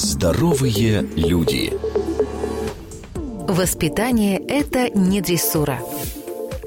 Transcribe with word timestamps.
Здоровые 0.00 1.08
люди. 1.16 1.72
Воспитание– 3.48 4.38
это 4.48 4.90
не 4.96 5.20
дрессура. 5.20 5.80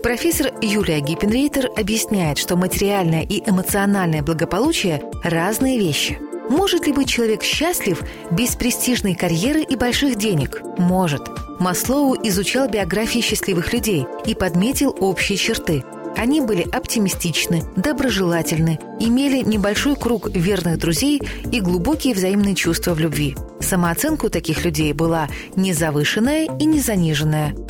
Профессор 0.03 0.51
Юлия 0.61 0.99
Гиппенрейтер 0.99 1.69
объясняет, 1.77 2.37
что 2.37 2.57
материальное 2.57 3.21
и 3.21 3.41
эмоциональное 3.49 4.21
благополучие– 4.21 5.01
разные 5.23 5.79
вещи. 5.79 6.19
Может 6.49 6.87
ли 6.87 6.91
быть 6.91 7.07
человек 7.07 7.41
счастлив 7.41 8.03
без 8.31 8.57
престижной 8.57 9.15
карьеры 9.15 9.61
и 9.61 9.77
больших 9.77 10.17
денег? 10.17 10.61
Может. 10.77 11.21
Маслоу 11.57 12.17
изучал 12.21 12.67
биографии 12.67 13.21
счастливых 13.21 13.71
людей 13.71 14.07
и 14.25 14.35
подметил 14.35 14.93
общие 14.99 15.37
черты– 15.37 15.85
они 16.17 16.41
были 16.41 16.61
оптимистичны, 16.61 17.63
доброжелательны, 17.75 18.79
имели 18.99 19.41
небольшой 19.41 19.95
круг 19.95 20.29
верных 20.29 20.77
друзей 20.77 21.21
и 21.51 21.59
глубокие 21.59 22.13
взаимные 22.13 22.55
чувства 22.55 22.93
в 22.93 22.99
любви. 22.99 23.35
Самооценка 23.59 24.25
у 24.25 24.29
таких 24.29 24.65
людей 24.65 24.91
была 24.93 25.29
не 25.55 25.73
завышенная 25.73 26.47
и 26.59 26.65
не 26.65 26.81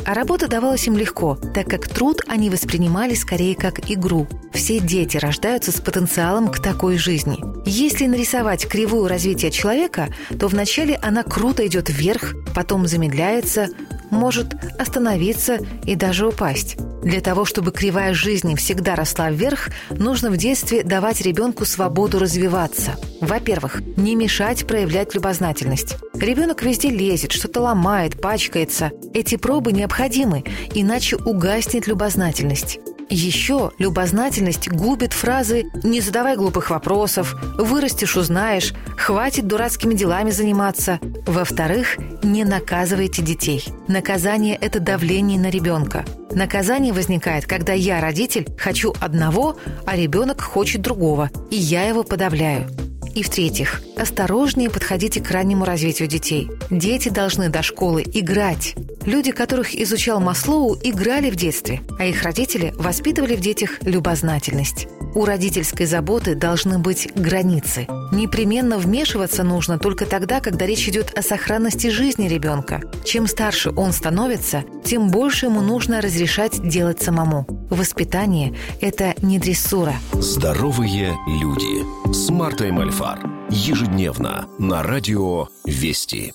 а 0.05 0.13
работа 0.13 0.47
давалась 0.47 0.87
им 0.87 0.97
легко, 0.97 1.37
так 1.53 1.67
как 1.67 1.87
труд 1.87 2.21
они 2.27 2.49
воспринимали 2.49 3.13
скорее 3.13 3.55
как 3.55 3.91
игру. 3.91 4.27
Все 4.53 4.79
дети 4.79 5.17
рождаются 5.17 5.71
с 5.71 5.79
потенциалом 5.79 6.47
к 6.47 6.59
такой 6.59 6.97
жизни. 6.97 7.39
Если 7.65 8.07
нарисовать 8.07 8.67
кривую 8.67 9.07
развития 9.07 9.51
человека, 9.51 10.09
то 10.39 10.47
вначале 10.47 10.95
она 10.95 11.23
круто 11.23 11.65
идет 11.67 11.89
вверх, 11.89 12.33
потом 12.55 12.87
замедляется, 12.87 13.69
может 14.11 14.55
остановиться 14.79 15.59
и 15.85 15.95
даже 15.95 16.27
упасть. 16.27 16.77
Для 17.01 17.19
того, 17.19 17.45
чтобы 17.45 17.71
кривая 17.71 18.13
жизни 18.13 18.55
всегда 18.55 18.95
росла 18.95 19.31
вверх, 19.31 19.69
нужно 19.89 20.29
в 20.29 20.37
детстве 20.37 20.83
давать 20.83 21.21
ребенку 21.21 21.65
свободу 21.65 22.19
развиваться. 22.19 22.91
Во-первых, 23.21 23.81
не 23.97 24.15
мешать 24.15 24.67
проявлять 24.67 25.15
любознательность. 25.15 25.95
Ребенок 26.13 26.61
везде 26.61 26.89
лезет, 26.89 27.31
что-то 27.31 27.61
ломает, 27.61 28.21
пачкается. 28.21 28.91
Эти 29.15 29.35
пробы 29.35 29.71
необходимы, 29.71 30.43
иначе 30.75 31.15
угаснет 31.15 31.87
любознательность. 31.87 32.79
Еще 33.11 33.71
любознательность 33.77 34.69
губит 34.69 35.11
фразы 35.11 35.65
«не 35.83 35.99
задавай 35.99 36.37
глупых 36.37 36.69
вопросов», 36.69 37.35
«вырастешь, 37.57 38.15
узнаешь», 38.15 38.73
«хватит 38.97 39.47
дурацкими 39.47 39.93
делами 39.93 40.29
заниматься». 40.29 40.97
Во-вторых, 41.27 41.97
не 42.23 42.45
наказывайте 42.45 43.21
детей. 43.21 43.65
Наказание– 43.89 44.55
это 44.61 44.79
давление 44.79 45.37
на 45.37 45.49
ребенка. 45.49 46.05
Наказание 46.31 46.93
возникает, 46.93 47.45
когда 47.45 47.73
я, 47.73 47.99
родитель, 47.99 48.47
хочу 48.57 48.93
одного, 49.01 49.57
а 49.85 49.97
ребенок 49.97 50.39
хочет 50.39 50.81
другого, 50.81 51.29
и 51.49 51.57
я 51.57 51.83
его 51.83 52.03
подавляю. 52.03 52.69
И 53.13 53.23
в-третьих, 53.23 53.81
осторожнее 53.97 54.69
подходите 54.69 55.21
к 55.21 55.29
раннему 55.31 55.65
развитию 55.65 56.07
детей. 56.07 56.49
Дети 56.69 57.09
должны 57.09 57.49
до 57.49 57.61
школы 57.61 58.03
играть. 58.03 58.75
Люди, 59.05 59.31
которых 59.31 59.75
изучал 59.75 60.19
Маслоу, 60.19 60.77
играли 60.81 61.29
в 61.29 61.35
детстве, 61.35 61.81
а 61.99 62.05
их 62.05 62.23
родители 62.23 62.73
воспитывали 62.77 63.35
в 63.35 63.41
детях 63.41 63.81
любознательность. 63.81 64.87
У 65.13 65.25
родительской 65.25 65.85
заботы 65.85 66.35
должны 66.35 66.79
быть 66.79 67.09
границы. 67.15 67.87
Непременно 68.11 68.77
вмешиваться 68.77 69.43
нужно 69.43 69.77
только 69.77 70.05
тогда, 70.05 70.39
когда 70.39 70.65
речь 70.65 70.87
идет 70.87 71.17
о 71.17 71.21
сохранности 71.21 71.87
жизни 71.87 72.27
ребенка. 72.27 72.81
Чем 73.05 73.27
старше 73.27 73.71
он 73.71 73.91
становится, 73.91 74.63
тем 74.83 75.09
больше 75.09 75.47
ему 75.47 75.61
нужно 75.61 76.01
разрешать 76.01 76.67
делать 76.67 77.01
самому. 77.01 77.45
Воспитание– 77.69 78.53
это 78.81 79.13
не 79.21 79.39
дрессура. 79.39 79.95
Здоровые 80.13 81.15
люди. 81.27 82.13
С 82.13 82.29
Мартой 82.29 82.71
Мальфар. 82.71 83.19
Ежедневно 83.49 84.47
на 84.59 84.83
радио 84.83 85.47
«Вести». 85.65 86.33